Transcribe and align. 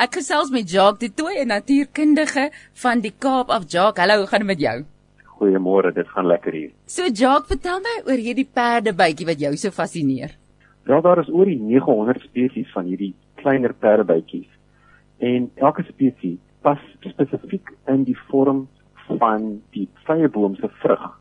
Ek 0.00 0.14
gesels 0.16 0.48
met 0.48 0.64
Jacques 0.64 1.02
de 1.02 1.12
Tooy, 1.12 1.42
'n 1.42 1.52
natuurkundige 1.52 2.48
van 2.82 3.00
die 3.00 3.12
Kaap 3.12 3.50
af. 3.50 3.64
Jacques, 3.68 4.00
hallo, 4.00 4.20
hoe 4.20 4.26
gaan 4.26 4.38
dit 4.38 4.46
met 4.46 4.60
jou? 4.60 4.84
Goeiemôre, 5.24 5.92
dit 5.92 6.08
gaan 6.08 6.26
lekker 6.26 6.52
hier. 6.52 6.70
So 6.86 7.02
Jacques, 7.02 7.48
vertel 7.48 7.80
my 7.80 7.96
oor 8.06 8.16
hierdie 8.16 8.48
perdebytjie 8.54 9.26
wat 9.26 9.40
jou 9.40 9.56
so 9.56 9.70
fascineer. 9.70 10.30
Wel 10.84 11.02
daar 11.02 11.20
is 11.20 11.28
oor 11.28 11.44
die 11.44 11.60
900 11.60 12.20
spesies 12.20 12.72
van 12.72 12.84
hierdie 12.84 13.14
kleiner 13.34 13.74
perdebytjies. 13.74 14.48
En 15.18 15.50
elke 15.54 15.82
spesies 15.82 16.40
pas 16.62 16.78
spesifiek 17.00 17.68
in 17.86 18.04
die 18.04 18.16
vorm 18.30 18.68
van 19.18 19.62
die 19.70 19.88
vyeboom 20.08 20.56
se 20.56 20.68
vrug. 20.80 21.20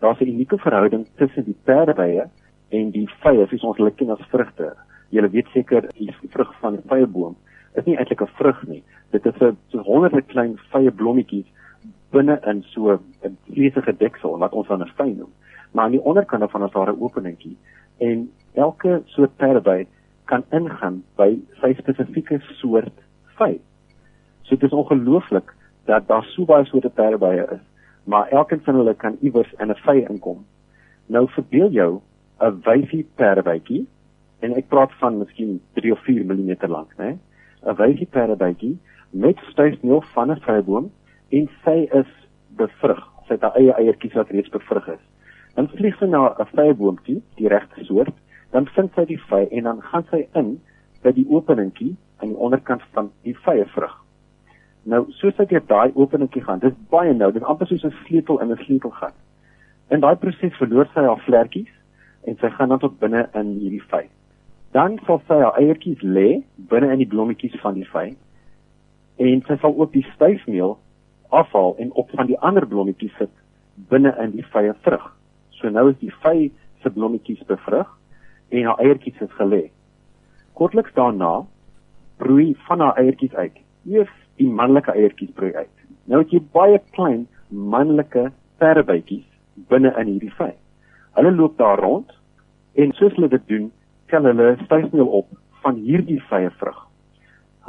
Daar's 0.00 0.20
'n 0.20 0.28
unieke 0.28 0.58
verhouding 0.58 1.06
tussen 1.16 1.44
die 1.44 1.56
perdebye 1.64 2.28
en 2.68 2.90
die 2.90 3.08
vye, 3.22 3.46
soos 3.46 3.64
ons 3.64 3.76
hulle 3.76 3.90
ken 3.90 4.10
as 4.10 4.28
vrugte. 4.28 4.76
Jy 5.08 5.30
weet 5.30 5.46
seker 5.52 5.88
die 5.94 6.14
vrug 6.28 6.52
van 6.60 6.74
'n 6.74 6.82
vyeboom 6.88 7.36
is 7.74 7.84
nie 7.84 7.96
eintlik 7.96 8.22
'n 8.22 8.36
vrug 8.38 8.66
nie. 8.66 8.82
Dit 9.10 9.26
is 9.26 9.40
'n 9.40 9.56
so 9.68 9.78
honderde 9.78 10.22
klein 10.22 10.58
vye 10.70 10.90
blommetjies 10.90 11.46
binne 12.10 12.40
in 12.46 12.62
so 12.62 12.98
'n 13.22 13.36
vleesige 13.46 13.96
deksel 13.96 14.38
wat 14.38 14.52
ons 14.52 14.68
dan 14.68 14.82
'n 14.82 14.92
vy 14.96 15.08
noem. 15.16 15.32
Maar 15.72 15.84
aan 15.84 15.90
die 15.90 16.04
onderkant 16.04 16.50
van 16.50 16.64
is 16.64 16.72
daar 16.72 16.92
'n 16.92 17.00
openingkie 17.00 17.56
en 17.98 18.30
elke 18.54 19.02
soort 19.04 19.36
perdeby 19.36 19.86
kan 20.24 20.44
ingaan 20.50 21.02
by 21.16 21.38
sy 21.60 21.74
spesifieke 21.74 22.40
soort 22.40 22.96
vy. 23.38 23.58
So 24.42 24.56
dit 24.56 24.62
is 24.62 24.76
ongelooflik 24.76 25.54
dat 25.84 26.08
daar 26.08 26.24
so 26.24 26.44
baie 26.44 26.64
soorte 26.64 26.90
perdebye 26.90 27.46
is, 27.50 27.64
maar 28.04 28.28
elkeen 28.28 28.60
van 28.60 28.74
hulle 28.74 28.94
kan 28.94 29.16
iewers 29.20 29.52
in 29.58 29.70
'n 29.70 29.82
vy 29.86 30.06
inkom. 30.08 30.44
Nou 31.06 31.28
verbeel 31.28 31.70
jou 31.70 32.00
'n 32.40 32.60
wyfie 32.64 33.06
perdebytjie 33.14 33.86
en 34.40 34.54
ek 34.56 34.68
praat 34.68 34.92
van 34.92 35.18
miskien 35.18 35.60
3 35.72 35.92
of 35.92 35.98
4 36.04 36.24
mm 36.24 36.56
lank, 36.68 36.96
né? 36.96 37.18
'n 37.62 37.76
wyfie 37.76 38.06
perdebytjie 38.06 38.78
met 39.10 39.38
stuifmeel 39.50 40.02
van 40.14 40.30
'n 40.30 40.40
vyeboom 40.40 40.90
en 41.28 41.48
sy 41.64 41.88
is 41.92 42.10
bevrug. 42.56 43.02
Sy 43.26 43.32
het 43.32 43.42
haar 43.42 43.56
eie 43.56 43.72
eiertjies 43.72 44.12
wat 44.12 44.30
reeds 44.30 44.48
bevrug 44.48 44.88
is. 44.88 45.04
Dan 45.54 45.68
vlieg 45.68 45.96
sy 45.98 46.06
na 46.06 46.34
'n 46.38 46.46
vyeboontjie, 46.54 47.22
die 47.34 47.48
regte 47.48 47.84
soort, 47.84 48.14
dan 48.50 48.66
vind 48.66 48.92
sy 48.94 49.04
die 49.04 49.20
vy 49.30 49.46
en 49.50 49.62
dan 49.62 49.82
gaan 49.82 50.04
sy 50.10 50.26
in 50.34 50.60
by 51.02 51.12
die 51.12 51.26
openingkie 51.28 51.96
aan 52.20 52.28
die 52.28 52.36
onderkant 52.36 52.82
van 52.92 53.10
die 53.22 53.36
vye 53.44 53.64
vrug. 53.66 53.96
Nou, 54.82 55.04
soos 55.08 55.36
hy 55.36 55.44
deur 55.44 55.62
daai 55.66 55.92
openingkie 55.94 56.42
gaan, 56.44 56.58
dis 56.58 56.76
baie 56.88 57.12
nou, 57.14 57.32
dit 57.32 57.42
amper 57.42 57.66
soos 57.66 57.84
'n 57.84 57.94
sleutel 58.04 58.40
in 58.40 58.52
'n 58.52 58.56
sleutelgat. 58.64 59.14
In 59.90 60.00
daai 60.00 60.16
proses 60.16 60.56
verloor 60.56 60.88
sy 60.94 61.00
haar 61.00 61.20
vlekkies 61.26 61.72
en 62.26 62.36
sy 62.36 62.50
gaan 62.50 62.68
dan 62.68 62.78
tot 62.78 62.98
binne 62.98 63.28
in 63.34 63.46
hierdie 63.58 63.82
vy. 63.90 64.08
Dan 64.70 64.98
sal 65.06 65.18
sy 65.26 65.40
haar 65.42 65.58
eiertjies 65.58 66.02
lê 66.02 66.42
binne 66.70 66.92
in 66.94 67.00
die 67.02 67.08
blommetjies 67.10 67.56
van 67.62 67.74
die 67.78 67.88
vy 67.90 68.12
en 69.20 69.42
sy 69.48 69.56
sal 69.60 69.74
ook 69.76 69.92
die 69.92 70.06
styfmeel 70.14 70.76
afhaal 71.34 71.74
en 71.82 71.90
op 71.98 72.10
van 72.16 72.30
die 72.30 72.38
ander 72.38 72.66
blommetjies 72.66 73.16
sit 73.18 73.32
binne 73.90 74.12
in 74.22 74.36
die 74.36 74.46
vye 74.52 74.74
vrug. 74.84 75.08
So 75.58 75.68
nou 75.68 75.90
is 75.90 75.98
die 76.00 76.12
vy 76.22 76.50
se 76.82 76.92
blommetjies 76.94 77.42
bevrug 77.48 77.90
en 78.50 78.68
haar 78.70 78.80
eiertjies 78.82 79.20
is 79.26 79.34
gelê. 79.38 79.64
Kortliks 80.58 80.94
daarna 80.94 81.44
broei 82.22 82.54
van 82.68 82.80
haar 82.84 82.98
eiertjies 83.00 83.34
uit. 83.34 83.58
Eers 83.90 84.14
die 84.40 84.48
manlike 84.48 84.94
eiertjies 84.94 85.34
broei 85.36 85.52
uit. 85.54 85.76
Nou 86.06 86.22
het 86.22 86.32
jy 86.34 86.40
baie 86.54 86.80
klein 86.96 87.26
manlike 87.50 88.28
perdebytjies 88.62 89.26
binne 89.70 89.92
in 90.00 90.14
hierdie 90.14 90.32
vy. 90.38 90.52
Hulle 91.18 91.34
loop 91.34 91.58
daar 91.58 91.80
rond 91.82 92.12
en 92.78 92.92
soos 92.98 93.14
hulle 93.18 93.30
dit 93.32 93.46
doen, 93.50 93.70
tel 94.10 94.26
hulle 94.28 94.56
styfmeel 94.64 95.10
op 95.20 95.28
van 95.64 95.80
hierdie 95.86 96.20
vye 96.30 96.50
vrug. 96.60 96.78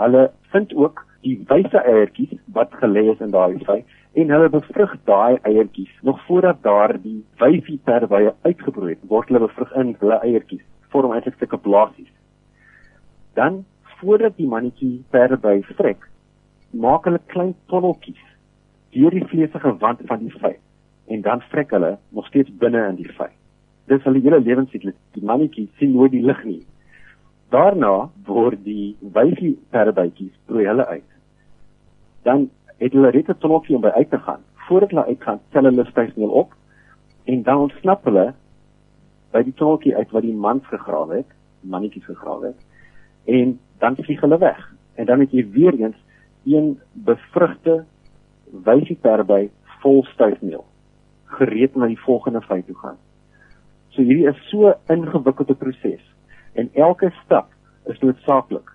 Hulle 0.02 0.30
vind 0.54 0.74
ook 0.76 1.04
die 1.26 1.38
wyse 1.50 1.82
eiertjies 1.86 2.40
wat 2.56 2.74
gelê 2.82 3.04
is 3.14 3.20
in 3.22 3.34
daai 3.36 3.58
vy 3.68 3.82
en 4.22 4.34
hulle 4.34 4.50
bevrug 4.54 4.96
daai 5.10 5.38
eiertjies 5.48 5.92
nog 6.08 6.22
voordat 6.28 6.64
daar 6.64 6.96
die 7.02 7.20
wyfie 7.40 7.80
perdebye 7.86 8.34
uitgebroei 8.48 8.96
het, 8.96 9.04
word 9.08 9.30
hulle 9.30 9.46
bevrug 9.46 9.76
in 9.84 9.94
hulle 10.00 10.18
eiertjies, 10.26 10.64
vorm 10.92 11.14
eintlik 11.16 11.38
sulke 11.40 11.62
blaasies. 11.68 12.10
Dan 13.38 13.64
voordat 14.00 14.38
die 14.38 14.50
mannetjie 14.50 15.04
perdeby 15.14 15.62
vrek, 15.78 16.08
maak 16.72 17.06
hulle 17.06 17.22
klein 17.34 17.54
tonneltjies 17.72 18.26
deur 18.96 19.14
die 19.16 19.28
vleesige 19.32 19.76
wand 19.84 20.02
van 20.10 20.26
die 20.26 20.34
vy 20.42 20.56
en 21.12 21.22
dan 21.22 21.44
vrek 21.52 21.72
hulle 21.76 21.98
nog 22.10 22.28
steeds 22.28 22.52
binne 22.64 22.82
in 22.90 23.00
die 23.00 23.12
vy. 23.18 23.30
Dis 23.92 24.04
hulle 24.08 24.22
hele 24.24 24.40
lewensiklus. 24.40 24.96
Die 25.18 25.24
mannetjie 25.28 25.68
sien 25.80 25.92
nooit 25.92 26.14
die 26.14 26.24
lig 26.24 26.44
nie. 26.48 26.62
Daarna 27.52 28.08
word 28.28 28.62
die 28.64 28.96
wyfie 29.16 29.58
perdebytjies 29.76 30.32
broei 30.48 30.70
hulle 30.70 30.86
uit. 30.88 31.10
Dan 32.24 32.48
het 32.80 32.96
hulle 32.96 33.12
net 33.12 33.30
'n 33.30 33.40
tonneltjie 33.44 33.76
om 33.76 33.82
by 33.82 33.92
uit 33.98 34.10
te 34.10 34.20
gaan. 34.20 34.40
Voordat 34.68 34.90
hulle 34.90 35.06
uitgaan, 35.06 35.40
tel 35.52 35.64
hulle 35.64 35.86
styfmeel 35.86 36.30
op 36.30 36.54
en 37.26 37.44
dan 37.44 37.58
ontsnap 37.58 38.06
hulle 38.06 38.34
by 39.32 39.44
die 39.44 39.54
tonneltjie 39.54 39.96
uit 39.96 40.12
wat 40.12 40.24
die 40.24 40.34
man 40.34 40.64
gegrawe 40.64 41.16
het, 41.16 41.32
mannetjies 41.60 42.06
gegrawe 42.06 42.46
het. 42.46 42.60
En 43.26 43.60
dan 43.78 43.96
vlieg 43.96 44.22
hulle 44.22 44.38
weg. 44.38 44.74
En 44.96 45.06
dan 45.06 45.20
het 45.20 45.32
jy 45.32 45.50
weer 45.52 45.74
eens 45.74 46.00
een 46.46 46.80
bevrugte 46.94 47.86
wyfie 48.64 48.98
perdeby 49.02 49.50
vol 49.82 50.04
styfmeel 50.04 50.66
gereed 51.26 51.76
om 51.76 51.82
na 51.82 51.88
die 51.88 52.00
volgende 52.00 52.42
vy 52.42 52.62
toe 52.62 52.76
gaan. 52.76 52.98
So 53.96 54.02
hierdie 54.02 54.28
is 54.30 54.40
so 54.50 54.70
'n 54.70 54.76
ingewikkelde 54.96 55.56
proses 55.56 56.04
en 56.54 56.70
elke 56.74 57.12
stap 57.24 57.50
is 57.86 58.00
noodsaaklik. 58.00 58.70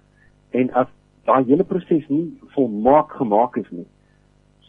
En 0.51 0.71
as 0.75 0.89
daai 1.25 1.45
hele 1.45 1.65
proses 1.65 2.09
nie 2.09 2.39
volmaak 2.55 3.13
gemaak 3.19 3.57
is 3.57 3.71
nie, 3.71 3.87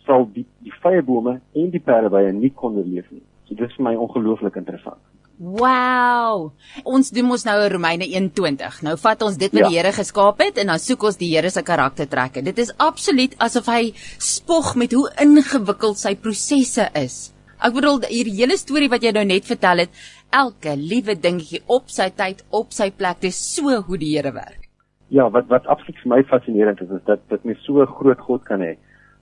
sal 0.05 0.27
die 0.33 0.45
die 0.63 0.73
vyebome 0.83 1.39
en 1.53 1.69
die 1.71 1.83
perdebye 1.83 2.33
nie 2.33 2.53
kon 2.55 2.75
leef 2.75 3.11
nie. 3.11 3.23
So 3.47 3.55
dit 3.55 3.69
is 3.69 3.75
vir 3.75 3.83
my 3.83 3.95
ongelooflik 3.95 4.55
interessant. 4.55 4.99
Wow. 5.37 6.51
Ons 6.81 7.11
doen 7.13 7.27
mos 7.29 7.43
nou 7.45 7.55
Romeine 7.69 8.07
1:20. 8.09 8.81
Nou 8.81 8.95
vat 8.97 9.21
ons 9.21 9.37
dit 9.37 9.53
wat 9.53 9.61
ja. 9.61 9.67
die 9.69 9.77
Here 9.77 9.93
geskaap 9.93 10.41
het 10.41 10.57
en 10.57 10.73
dan 10.73 10.81
soek 10.81 11.03
ons 11.11 11.19
die 11.19 11.29
Here 11.35 11.49
se 11.53 11.61
karaktertrekke. 11.61 12.41
Dit 12.41 12.57
is 12.57 12.73
absoluut 12.81 13.35
asof 13.37 13.69
hy 13.69 13.93
spog 14.17 14.75
met 14.75 14.97
hoe 14.97 15.05
ingewikkeld 15.21 16.01
sy 16.01 16.15
prosesse 16.15 16.89
is. 16.97 17.36
Ek 17.57 17.73
bedoel 17.73 18.03
hierdie 18.05 18.35
hele 18.37 18.53
storie 18.61 18.89
wat 18.89 19.01
jy 19.01 19.09
nou 19.15 19.23
net 19.25 19.47
vertel 19.49 19.79
het, 19.81 20.01
elke 20.29 20.75
liewe 20.77 21.15
dingetjie 21.17 21.63
op 21.73 21.87
sy 21.89 22.05
tyd, 22.13 22.43
op 22.53 22.69
sy 22.75 22.91
plek, 22.93 23.17
dis 23.23 23.39
so 23.55 23.79
hoe 23.87 23.97
die 23.97 24.11
Here 24.13 24.29
werk. 24.35 24.67
Ja, 25.09 25.25
wat 25.33 25.47
wat 25.49 25.65
absoluut 25.65 25.97
vir 26.03 26.11
my 26.11 26.19
fascinerend 26.29 26.83
is, 26.85 26.91
is 26.93 27.05
dat 27.07 27.23
dit 27.31 27.45
met 27.49 27.57
so 27.65 27.81
'n 27.81 27.95
groot 27.97 28.19
God 28.19 28.43
kan 28.45 28.61
hê 28.61 28.75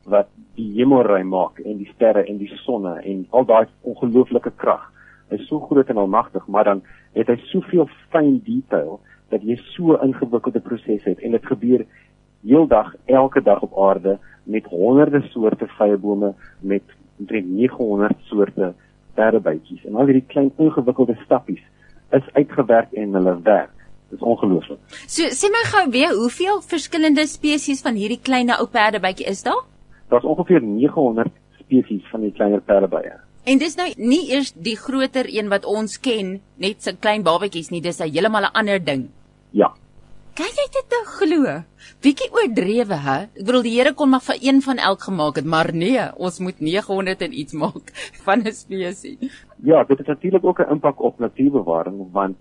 wat 0.04 0.28
die 0.56 0.68
hemelruim 0.76 1.30
maak 1.30 1.60
en 1.60 1.78
die 1.78 1.90
sterre 1.96 2.26
en 2.28 2.38
die 2.38 2.52
sonne 2.66 3.00
en 3.04 3.26
al 3.32 3.46
daai 3.46 3.68
ongelooflike 3.84 4.52
krag. 4.58 4.84
Hy's 5.30 5.48
so 5.48 5.60
groot 5.60 5.90
en 5.90 5.98
almagtig, 5.98 6.48
maar 6.48 6.64
dan 6.64 6.82
het 7.14 7.28
hy 7.28 7.38
soveel 7.52 7.88
fyn 8.12 8.42
detail 8.44 9.00
dat 9.30 9.42
jy 9.44 9.56
so 9.76 9.96
ingewikkelde 10.04 10.60
prosesse 10.60 11.10
het 11.10 11.20
en 11.20 11.32
dit 11.32 11.46
gebeur 11.46 11.86
heeldag 12.44 12.94
elke 13.06 13.42
dag 13.42 13.62
op 13.62 13.80
aarde 13.80 14.20
met 14.44 14.66
honderde 14.66 15.22
soorte 15.32 15.68
vyebome 15.68 16.34
met 16.62 16.84
omtrent 17.20 17.48
900 17.50 18.18
soorte 18.30 18.74
perdebytjies 19.16 19.86
en 19.86 19.96
al 19.96 20.10
hierdie 20.10 20.28
klein 20.28 20.52
ingewikkelde 20.58 21.16
stappies 21.24 21.64
is 22.16 22.28
uitgewerk 22.34 22.94
en 22.94 23.16
hulle 23.18 23.36
werk. 23.44 23.72
Dit 24.10 24.20
is 24.20 24.26
ongelooflik. 24.26 24.80
So 25.08 25.30
sê 25.34 25.50
my 25.52 25.64
gou 25.72 25.86
weer, 25.92 26.14
hoeveel 26.14 26.62
verskillende 26.62 27.26
spesies 27.28 27.82
van 27.86 27.98
hierdie 28.00 28.22
klein 28.22 28.52
ou 28.54 28.68
perdebytjie 28.72 29.28
is 29.32 29.44
daar? 29.44 29.64
Daar's 30.12 30.28
ongeveer 30.28 30.62
900 30.62 31.32
spesies 31.60 32.06
van 32.12 32.22
die 32.22 32.32
kleiner 32.32 32.62
perdebye. 32.62 33.16
En 33.46 33.62
dis 33.62 33.76
nou 33.78 33.88
nie 33.98 34.24
eers 34.34 34.54
die 34.54 34.78
groter 34.78 35.28
een 35.30 35.50
wat 35.50 35.66
ons 35.70 36.00
ken, 36.02 36.40
net 36.62 36.86
so 36.86 36.98
klein 37.00 37.26
babatjies 37.26 37.72
nie, 37.74 37.82
dis 37.82 38.02
'n 38.02 38.10
heeltemal 38.10 38.46
'n 38.46 38.54
ander 38.54 38.80
ding. 38.80 39.10
Ja, 39.52 39.74
Kan 40.36 40.52
jy 40.52 40.64
dit 40.68 40.90
nou 40.92 41.04
glo? 41.08 41.52
Bietjie 42.04 42.26
oordrewe, 42.36 42.96
hè? 43.06 43.14
Ek 43.40 43.46
bedoel 43.48 43.62
die 43.64 43.72
Here 43.78 43.94
kon 43.96 44.10
maar 44.12 44.24
vir 44.26 44.42
een 44.44 44.58
van 44.66 44.82
elk 44.84 45.06
gemaak 45.08 45.38
het, 45.40 45.46
maar 45.48 45.70
nee, 45.72 46.02
ons 46.28 46.42
moet 46.44 46.60
900 46.60 47.24
en 47.24 47.38
iets 47.44 47.56
maak 47.62 47.94
van 48.26 48.44
'n 48.44 48.52
spesies. 48.52 49.38
Ja, 49.64 49.86
dit 49.88 49.98
het 49.98 50.12
natuurlik 50.12 50.44
ook 50.44 50.60
'n 50.60 50.76
impak 50.76 51.00
op 51.00 51.24
natuurbewaring 51.24 52.12
want 52.12 52.36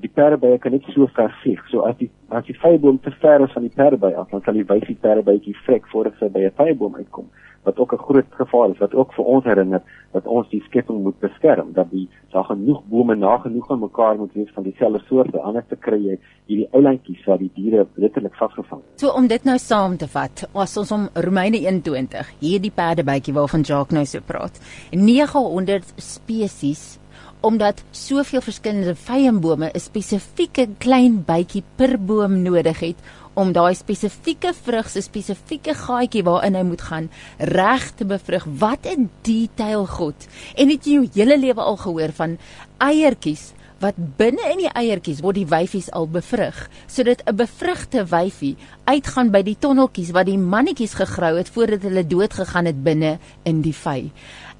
die 0.00 0.10
perdebye 0.10 0.58
kan 0.58 0.72
net 0.72 0.86
so 0.94 1.06
ver 1.06 1.34
vlieg. 1.42 1.62
So 1.70 1.86
as 1.86 1.96
die 2.00 2.10
as 2.28 2.44
die 2.44 2.58
vyeboom 2.58 2.98
te 3.02 3.10
ver 3.22 3.44
is 3.44 3.52
van 3.52 3.62
die 3.62 3.74
perdeby 3.74 4.12
af, 4.18 4.30
dan 4.30 4.42
sal 4.42 4.58
die 4.58 4.66
wyfie 4.66 4.98
perdebytjie 5.00 5.54
vrek 5.66 5.86
voordat 5.92 6.18
sy 6.18 6.28
by 6.28 6.46
'n 6.46 6.56
vyeboom 6.58 6.96
uitkom 6.96 7.28
wat 7.66 7.78
ook 7.78 7.92
'n 7.92 8.04
groot 8.06 8.30
gevaar 8.30 8.70
is 8.70 8.78
wat 8.78 8.94
ook 8.94 9.12
vir 9.12 9.24
ons 9.24 9.44
herinner 9.44 9.82
dat 10.12 10.26
ons 10.26 10.48
die 10.48 10.62
skepping 10.62 11.02
moet 11.02 11.18
beskerm 11.18 11.72
dat 11.72 11.90
die 11.90 12.08
daar 12.30 12.44
genoeg 12.44 12.82
bome 12.84 13.14
nagenoeg 13.14 13.70
aan 13.70 13.78
mekaar 13.78 14.16
moet 14.16 14.32
wees 14.32 14.50
van 14.54 14.62
dieselfde 14.62 15.00
soorte 15.08 15.40
anders 15.40 15.64
te 15.68 15.76
kry 15.76 15.98
jy 16.08 16.18
hierdie 16.46 16.68
eilandjies 16.72 17.24
waar 17.26 17.38
die 17.38 17.50
diere 17.54 17.86
letterlik 17.94 18.34
vasgevang 18.34 18.80
word. 18.82 19.00
So 19.00 19.10
om 19.10 19.26
dit 19.26 19.44
nou 19.44 19.58
saam 19.58 19.96
te 19.96 20.08
vat, 20.08 20.48
as 20.54 20.76
ons 20.76 20.92
om 20.92 21.08
Romeine 21.14 21.58
21, 21.58 22.30
hierdie 22.40 22.72
perdebytjie 22.74 23.34
waarvan 23.34 23.60
Jacques 23.60 23.96
nou 23.96 24.04
so 24.04 24.20
praat, 24.26 24.60
900 24.92 25.92
spesies 25.96 26.98
omdat 27.40 27.82
soveel 27.90 28.40
verskillende 28.40 28.94
vyembome 28.94 29.70
'n 29.72 29.80
spesifieke 29.80 30.68
klein 30.78 31.24
bytjie 31.24 31.62
per 31.76 31.98
boom 31.98 32.42
nodig 32.42 32.80
het 32.80 32.96
om 33.34 33.52
daai 33.52 33.74
spesifieke 33.74 34.54
vrug 34.54 34.88
se 34.88 35.02
spesifieke 35.04 35.74
gaatjie 35.74 36.24
waarin 36.24 36.54
hy 36.54 36.62
moet 36.62 36.82
gaan 36.82 37.10
reg 37.38 37.90
te 37.98 38.04
bevrug. 38.04 38.46
Wat 38.58 38.86
'n 38.86 39.10
detail 39.22 39.86
God. 39.86 40.26
En 40.56 40.68
het 40.68 40.84
jy 40.84 40.92
jou 40.92 41.08
hele 41.14 41.38
lewe 41.38 41.60
al 41.60 41.76
gehoor 41.76 42.12
van 42.12 42.38
eiertjies 42.78 43.52
wat 43.78 43.96
binne 44.16 44.40
in 44.52 44.62
die 44.64 44.72
eiertjies 44.72 45.20
word 45.20 45.36
die 45.36 45.48
wyfies 45.48 45.90
al 45.92 46.08
bevrug 46.08 46.68
sodat 46.86 47.22
'n 47.26 47.36
bevrugte 47.36 48.04
wyfie 48.04 48.56
uitgaan 48.84 49.30
by 49.30 49.42
die 49.42 49.56
tonneltjies 49.58 50.10
wat 50.16 50.26
die 50.26 50.38
mannetjies 50.38 50.94
gegrou 50.94 51.36
het 51.36 51.48
voordat 51.48 51.82
hulle 51.82 52.06
dood 52.06 52.32
gegaan 52.32 52.64
het 52.64 52.82
binne 52.82 53.18
in 53.42 53.60
die 53.60 53.74
vy. 53.74 54.10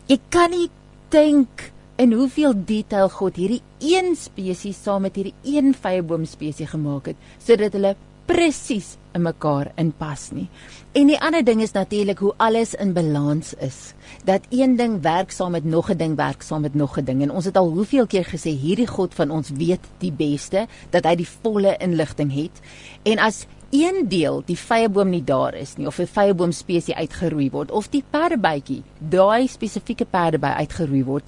Jy 0.06 0.19
kan 0.29 0.50
nie 0.50 0.69
dink 1.08 1.72
in 1.96 2.12
hoeveel 2.12 2.52
detail 2.69 3.08
God 3.08 3.38
hierdie 3.40 3.62
een 3.81 4.12
spesies 4.16 4.82
saam 4.82 5.06
met 5.06 5.16
hierdie 5.16 5.34
een 5.44 5.72
vyeboom 5.75 6.26
spesies 6.28 6.70
gemaak 6.75 7.12
het 7.12 7.16
sodat 7.40 7.72
hulle 7.72 7.94
presies 8.26 8.96
in 9.14 9.22
mekaar 9.25 9.70
inpas 9.81 10.28
nie. 10.34 10.48
En 10.96 11.08
die 11.10 11.19
ander 11.22 11.44
ding 11.44 11.62
is 11.64 11.72
natuurlik 11.76 12.19
hoe 12.25 12.34
alles 12.43 12.75
in 12.75 12.93
balans 12.96 13.54
is. 13.64 13.94
Dat 14.28 14.44
een 14.50 14.76
ding 14.76 14.98
werk 15.02 15.31
saam 15.31 15.54
met 15.56 15.64
nog 15.64 15.90
'n 15.90 15.96
ding 15.96 16.16
werk 16.16 16.43
saam 16.43 16.60
met 16.60 16.75
nog 16.75 16.98
'n 16.98 17.04
ding. 17.04 17.22
En 17.22 17.31
ons 17.31 17.44
het 17.44 17.56
al 17.56 17.70
hoeveel 17.70 18.06
keer 18.06 18.25
gesê 18.25 18.50
hierdie 18.50 18.87
God 18.87 19.14
van 19.14 19.31
ons 19.31 19.50
weet 19.50 19.84
die 19.98 20.12
beste 20.12 20.66
dat 20.90 21.04
hy 21.04 21.14
die 21.14 21.28
volle 21.43 21.76
inligting 21.76 22.34
het. 22.34 22.60
En 23.02 23.19
as 23.19 23.46
een 23.70 24.08
deel 24.08 24.42
die 24.46 24.56
vyeboom 24.58 25.10
nie 25.10 25.24
daar 25.24 25.54
is 25.54 25.76
nie 25.76 25.86
of 25.86 25.98
'n 25.98 26.06
vyeboom 26.06 26.52
spesies 26.52 26.94
uitgeroei 26.94 27.50
word 27.50 27.70
of 27.70 27.88
die 27.90 28.04
perdebytjie 28.10 28.82
daai 28.98 29.48
spesifieke 29.48 30.04
perdeby 30.04 30.52
uitgeroei 30.62 31.04
word, 31.04 31.24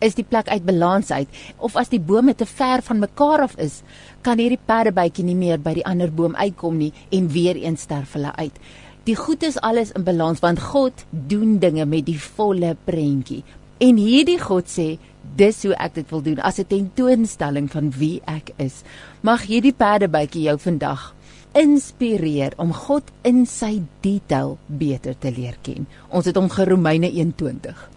is 0.00 0.14
die 0.14 0.24
plek 0.24 0.48
uit 0.48 0.64
balans 0.64 1.10
uit 1.10 1.28
of 1.58 1.76
as 1.76 1.88
die 1.88 2.00
bome 2.00 2.34
te 2.34 2.46
ver 2.46 2.82
van 2.82 2.98
mekaar 2.98 3.40
af 3.40 3.56
is, 3.56 3.82
kan 4.22 4.38
hierdie 4.38 4.60
perdebytjie 4.66 5.24
nie 5.24 5.38
meer 5.38 5.58
by 5.58 5.74
die 5.74 5.86
ander 5.86 6.10
boom 6.10 6.34
uitkom 6.34 6.78
nie 6.78 6.92
en 7.10 7.28
weer 7.28 7.56
een 7.56 7.76
sterf 7.76 8.12
hulle 8.12 8.34
uit. 8.36 8.58
Die 9.04 9.16
goed 9.16 9.42
is 9.42 9.60
alles 9.60 9.92
in 9.92 10.04
balans 10.04 10.40
want 10.40 10.60
God 10.60 11.06
doen 11.10 11.58
dinge 11.58 11.84
met 11.84 12.06
die 12.06 12.20
volle 12.20 12.76
prentjie. 12.84 13.42
En 13.82 13.96
hierdie 13.96 14.38
God 14.38 14.68
sê 14.70 14.98
dis 15.36 15.62
hoe 15.66 15.74
ek 15.74 15.94
dit 15.94 16.10
wil 16.10 16.22
doen 16.22 16.38
as 16.40 16.58
'n 16.58 16.66
tentoonstelling 16.66 17.70
van 17.70 17.90
wie 17.90 18.20
ek 18.26 18.52
is. 18.56 18.82
Mag 19.22 19.42
hierdie 19.42 19.72
perdebytjie 19.74 20.42
jou 20.42 20.58
vandag 20.58 21.14
inspireer 21.58 22.56
om 22.56 22.72
God 22.72 23.08
in 23.28 23.44
sy 23.46 23.82
detail 24.04 24.56
beter 24.66 25.16
te 25.18 25.32
leer 25.34 25.58
ken. 25.62 25.86
Ons 26.10 26.30
het 26.30 26.36
hom 26.36 26.48
Romeine 26.48 27.10
1:20 27.10 27.91